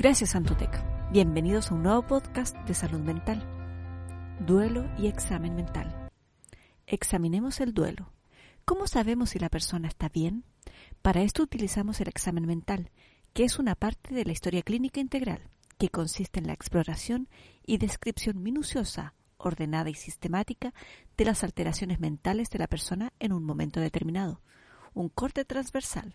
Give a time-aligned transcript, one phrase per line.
[0.00, 0.82] Gracias Santotec.
[1.12, 3.46] Bienvenidos a un nuevo podcast de salud mental.
[4.46, 6.08] Duelo y examen mental.
[6.86, 8.10] Examinemos el duelo.
[8.64, 10.44] ¿Cómo sabemos si la persona está bien?
[11.02, 12.90] Para esto utilizamos el examen mental,
[13.34, 17.28] que es una parte de la historia clínica integral, que consiste en la exploración
[17.66, 20.72] y descripción minuciosa, ordenada y sistemática
[21.18, 24.40] de las alteraciones mentales de la persona en un momento determinado.
[24.94, 26.14] Un corte transversal,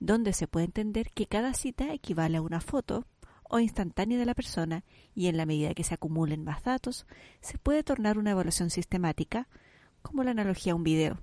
[0.00, 3.04] donde se puede entender que cada cita equivale a una foto,
[3.48, 7.06] o instantánea de la persona y en la medida que se acumulen más datos,
[7.40, 9.48] se puede tornar una evaluación sistemática,
[10.02, 11.20] como la analogía a un video.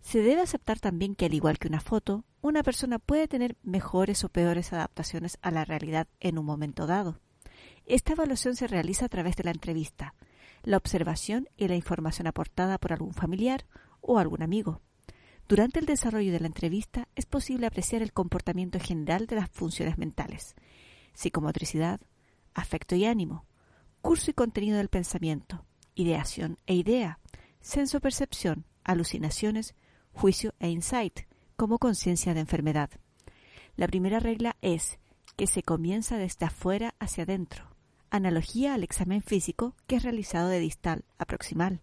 [0.00, 4.24] Se debe aceptar también que al igual que una foto, una persona puede tener mejores
[4.24, 7.20] o peores adaptaciones a la realidad en un momento dado.
[7.86, 10.14] Esta evaluación se realiza a través de la entrevista,
[10.64, 13.66] la observación y la información aportada por algún familiar
[14.00, 14.80] o algún amigo.
[15.48, 19.98] Durante el desarrollo de la entrevista es posible apreciar el comportamiento general de las funciones
[19.98, 20.54] mentales,
[21.14, 22.00] psicomotricidad,
[22.54, 23.46] afecto y ánimo,
[24.00, 27.18] curso y contenido del pensamiento, ideación e idea,
[27.60, 29.74] senso-percepción, alucinaciones,
[30.12, 31.20] juicio e insight,
[31.56, 32.90] como conciencia de enfermedad.
[33.76, 34.98] La primera regla es
[35.36, 37.74] que se comienza desde afuera hacia adentro,
[38.10, 41.80] analogía al examen físico que es realizado de distal a proximal.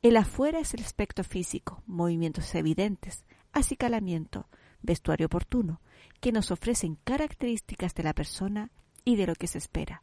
[0.00, 4.48] El afuera es el aspecto físico, movimientos evidentes, acicalamiento,
[4.82, 5.80] vestuario oportuno,
[6.20, 8.70] que nos ofrecen características de la persona
[9.04, 10.02] y de lo que se espera.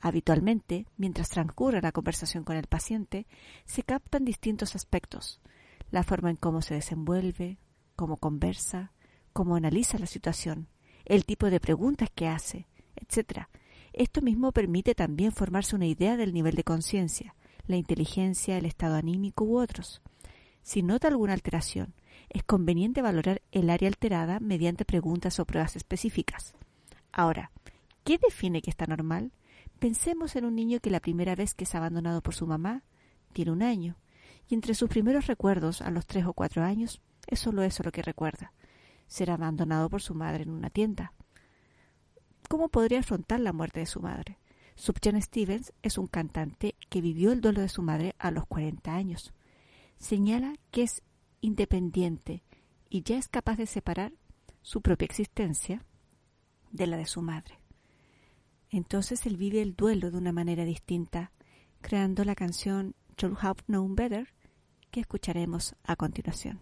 [0.00, 3.26] Habitualmente, mientras transcurre la conversación con el paciente,
[3.64, 5.40] se captan distintos aspectos,
[5.90, 7.58] la forma en cómo se desenvuelve,
[7.96, 8.92] cómo conversa,
[9.32, 10.68] cómo analiza la situación,
[11.04, 12.66] el tipo de preguntas que hace,
[12.96, 13.46] etc.
[13.92, 17.34] Esto mismo permite también formarse una idea del nivel de conciencia,
[17.66, 20.02] la inteligencia, el estado anímico u otros.
[20.62, 21.94] Si nota alguna alteración,
[22.28, 26.54] es conveniente valorar el área alterada mediante preguntas o pruebas específicas.
[27.12, 27.50] Ahora,
[28.04, 29.32] ¿qué define que está normal?
[29.78, 32.82] Pensemos en un niño que la primera vez que es abandonado por su mamá
[33.32, 33.96] tiene un año,
[34.48, 37.92] y entre sus primeros recuerdos a los tres o cuatro años es solo eso lo
[37.92, 38.52] que recuerda,
[39.06, 41.12] ser abandonado por su madre en una tienda.
[42.48, 44.38] ¿Cómo podría afrontar la muerte de su madre?
[44.76, 48.94] Subjan Stevens es un cantante que vivió el duelo de su madre a los 40
[48.94, 49.32] años.
[49.98, 51.02] Señala que es
[51.44, 52.42] independiente
[52.88, 54.12] y ya es capaz de separar
[54.62, 55.84] su propia existencia
[56.72, 57.58] de la de su madre.
[58.70, 61.32] Entonces él vive el duelo de una manera distinta,
[61.82, 64.28] creando la canción You'll Have Known Better
[64.90, 66.60] que escucharemos a continuación.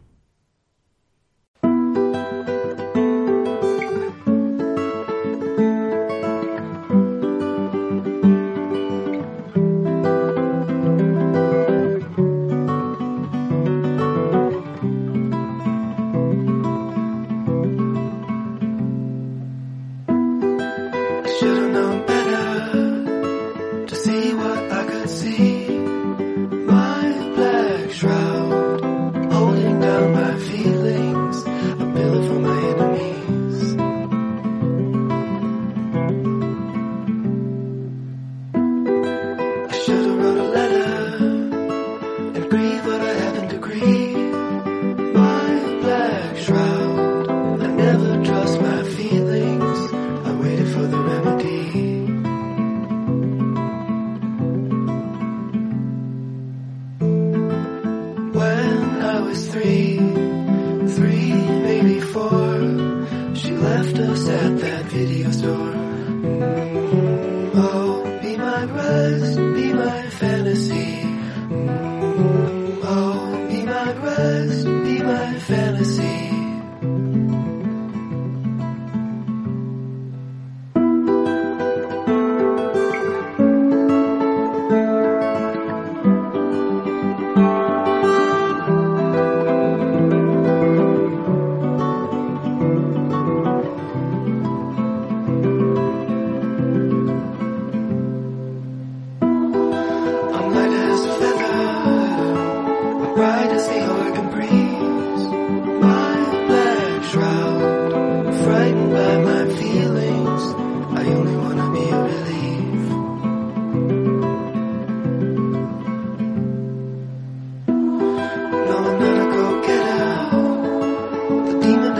[73.82, 74.81] Progress.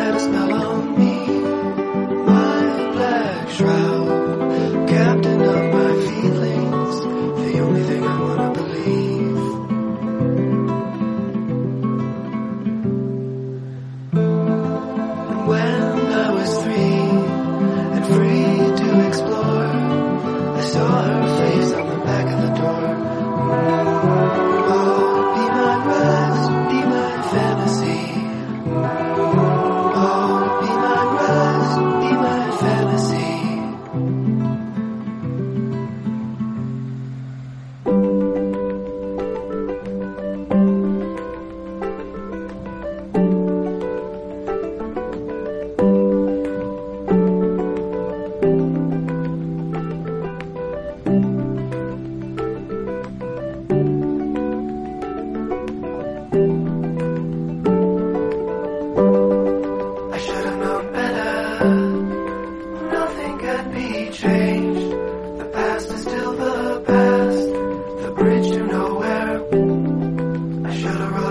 [0.03, 1.12] let us mellow me.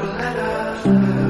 [0.04, 1.21] letters.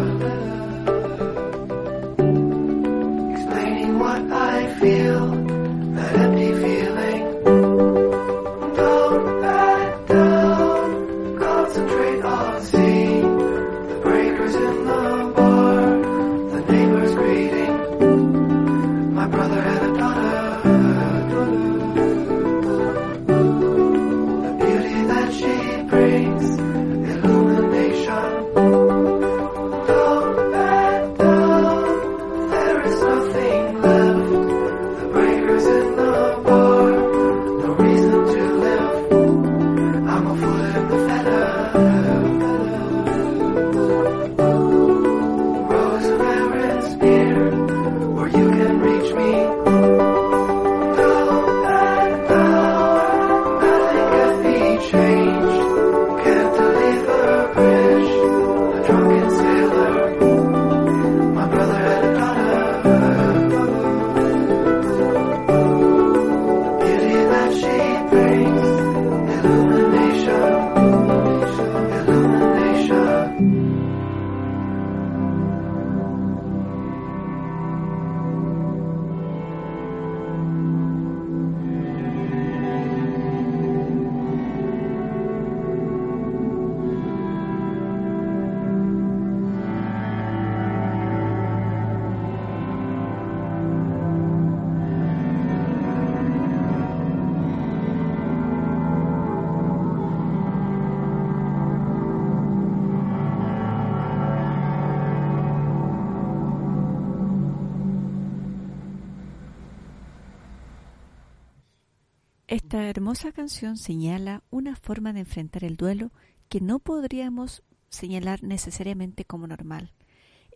[112.51, 116.11] Esta hermosa canción señala una forma de enfrentar el duelo
[116.49, 119.93] que no podríamos señalar necesariamente como normal.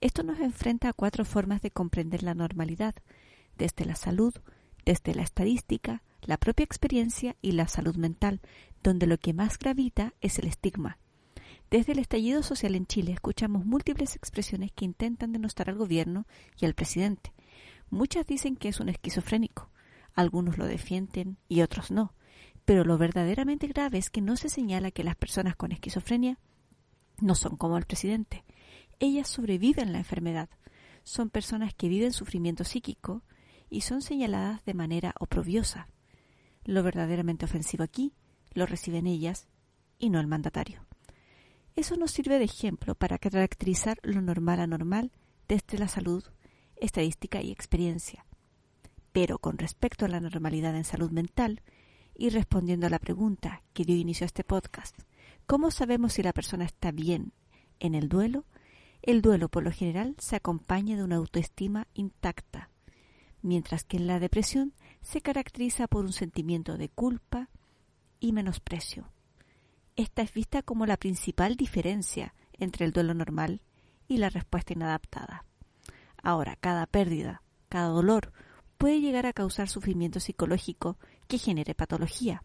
[0.01, 2.95] Esto nos enfrenta a cuatro formas de comprender la normalidad,
[3.57, 4.33] desde la salud,
[4.83, 8.41] desde la estadística, la propia experiencia y la salud mental,
[8.83, 10.97] donde lo que más gravita es el estigma.
[11.71, 16.27] Desde el estallido social en Chile escuchamos múltiples expresiones que intentan denostar al gobierno
[16.59, 17.31] y al presidente.
[17.89, 19.69] Muchas dicen que es un esquizofrénico,
[20.15, 22.13] algunos lo defienden y otros no.
[22.65, 26.39] Pero lo verdaderamente grave es que no se señala que las personas con esquizofrenia
[27.21, 28.43] no son como el presidente.
[28.99, 30.49] Ellas sobreviven la enfermedad.
[31.03, 33.23] Son personas que viven sufrimiento psíquico
[33.69, 35.87] y son señaladas de manera oprobiosa.
[36.63, 38.13] Lo verdaderamente ofensivo aquí
[38.53, 39.47] lo reciben ellas
[39.99, 40.85] y no el mandatario.
[41.75, 45.11] Eso nos sirve de ejemplo para caracterizar lo normal anormal
[45.47, 46.23] desde la salud,
[46.77, 48.25] estadística y experiencia.
[49.15, 51.61] Pero con respecto a la normalidad en salud mental,
[52.15, 54.93] y respondiendo a la pregunta que dio inicio a este podcast,
[55.45, 57.31] ¿cómo sabemos si la persona está bien
[57.79, 58.43] en el duelo?
[59.01, 62.69] El duelo por lo general se acompaña de una autoestima intacta,
[63.41, 67.47] mientras que en la depresión se caracteriza por un sentimiento de culpa
[68.19, 69.07] y menosprecio.
[69.95, 73.61] Esta es vista como la principal diferencia entre el duelo normal
[74.09, 75.45] y la respuesta inadaptada.
[76.21, 78.33] Ahora, cada pérdida, cada dolor
[78.85, 82.43] puede llegar a causar sufrimiento psicológico que genere patología.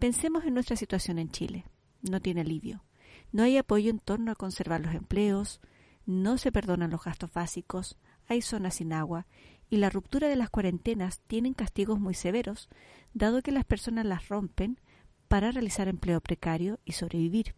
[0.00, 1.64] Pensemos en nuestra situación en Chile.
[2.02, 2.82] No tiene alivio.
[3.30, 5.60] No hay apoyo en torno a conservar los empleos,
[6.06, 9.28] no se perdonan los gastos básicos, hay zonas sin agua
[9.68, 12.68] y la ruptura de las cuarentenas tienen castigos muy severos,
[13.14, 14.80] dado que las personas las rompen
[15.28, 17.54] para realizar empleo precario y sobrevivir.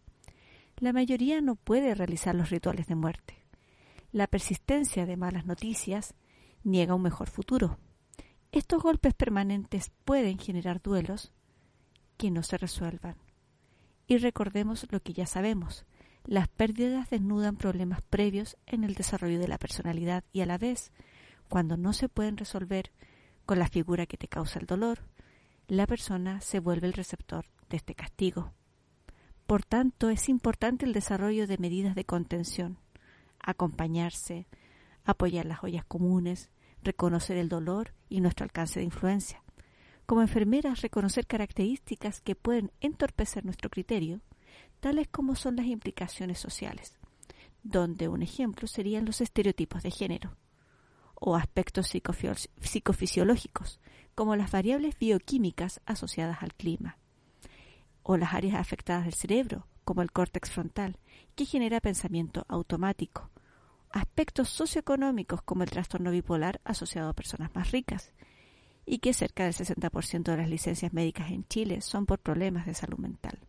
[0.77, 3.43] La mayoría no puede realizar los rituales de muerte.
[4.11, 6.13] La persistencia de malas noticias
[6.63, 7.79] niega un mejor futuro
[8.53, 11.33] Estos golpes permanentes pueden generar duelos
[12.17, 13.15] que no se resuelvan.
[14.05, 15.87] Y recordemos lo que ya sabemos.
[16.23, 20.91] Las pérdidas desnudan problemas previos en el desarrollo de la personalidad y a la vez,
[21.49, 22.91] cuando no se pueden resolver
[23.47, 24.99] con la figura que te causa el dolor,
[25.67, 28.53] la persona se vuelve el receptor de este castigo.
[29.47, 32.77] Por tanto, es importante el desarrollo de medidas de contención,
[33.39, 34.45] acompañarse,
[35.05, 36.51] apoyar las ollas comunes,
[36.83, 39.43] reconocer el dolor y nuestro alcance de influencia.
[40.05, 44.21] Como enfermeras, reconocer características que pueden entorpecer nuestro criterio,
[44.79, 46.99] tales como son las implicaciones sociales,
[47.63, 50.35] donde un ejemplo serían los estereotipos de género,
[51.15, 53.79] o aspectos psicofisiológicos,
[54.13, 56.97] como las variables bioquímicas asociadas al clima,
[58.03, 60.97] o las áreas afectadas del cerebro, como el córtex frontal,
[61.35, 63.29] que genera pensamiento automático,
[63.93, 68.11] aspectos socioeconómicos como el trastorno bipolar asociado a personas más ricas,
[68.85, 72.73] y que cerca del 60% de las licencias médicas en Chile son por problemas de
[72.73, 73.39] salud mental.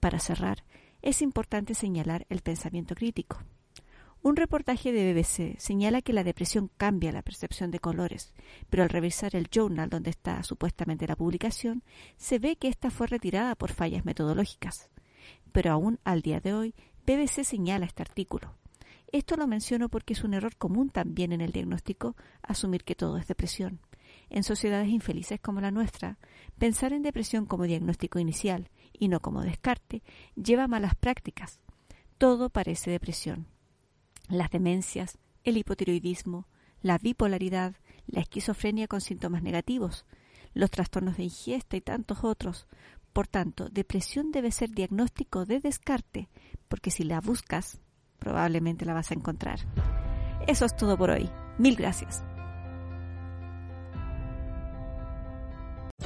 [0.00, 0.64] Para cerrar,
[1.00, 3.38] es importante señalar el pensamiento crítico.
[4.22, 8.32] Un reportaje de BBC señala que la depresión cambia la percepción de colores,
[8.70, 11.82] pero al revisar el journal donde está supuestamente la publicación,
[12.16, 14.90] se ve que ésta fue retirada por fallas metodológicas.
[15.52, 18.61] Pero aún al día de hoy, BBC señala este artículo.
[19.12, 23.18] Esto lo menciono porque es un error común también en el diagnóstico asumir que todo
[23.18, 23.80] es depresión.
[24.30, 26.18] En sociedades infelices como la nuestra,
[26.58, 30.02] pensar en depresión como diagnóstico inicial y no como descarte
[30.34, 31.60] lleva malas prácticas.
[32.18, 33.46] Todo parece depresión
[34.32, 36.46] las demencias, el hipotiroidismo,
[36.80, 37.74] la bipolaridad,
[38.06, 40.06] la esquizofrenia con síntomas negativos,
[40.54, 42.66] los trastornos de ingesta y tantos otros.
[43.12, 46.28] Por tanto, depresión debe ser diagnóstico de descarte,
[46.68, 47.78] porque si la buscas,
[48.22, 49.58] probablemente la vas a encontrar.
[50.46, 51.28] Eso es todo por hoy.
[51.58, 52.22] Mil gracias.